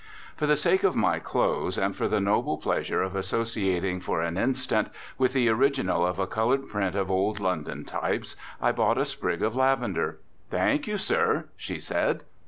[0.35, 4.35] For the sake of my clothes, and for the noble pleasure of associating for an
[4.35, 4.89] instant
[5.19, 9.43] with the original of a coloured print of old London types, I bought a sprig
[9.43, 10.17] of lavender.
[10.49, 12.21] "Thank you, sir," she said.